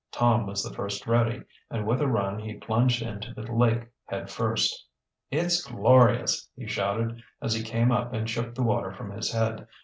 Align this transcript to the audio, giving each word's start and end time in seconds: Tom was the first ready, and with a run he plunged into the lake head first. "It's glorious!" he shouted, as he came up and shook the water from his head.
Tom 0.11 0.47
was 0.47 0.63
the 0.63 0.73
first 0.73 1.05
ready, 1.05 1.43
and 1.69 1.85
with 1.85 2.01
a 2.01 2.07
run 2.07 2.39
he 2.39 2.55
plunged 2.55 3.03
into 3.03 3.35
the 3.35 3.43
lake 3.43 3.87
head 4.05 4.31
first. 4.31 4.87
"It's 5.29 5.61
glorious!" 5.63 6.49
he 6.55 6.65
shouted, 6.65 7.21
as 7.39 7.53
he 7.53 7.61
came 7.61 7.91
up 7.91 8.11
and 8.11 8.27
shook 8.27 8.55
the 8.55 8.63
water 8.63 8.91
from 8.91 9.11
his 9.11 9.31
head. 9.31 9.67